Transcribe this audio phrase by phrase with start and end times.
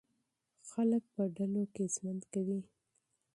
[0.69, 2.59] خلک په ډلو کې ژوند کوي.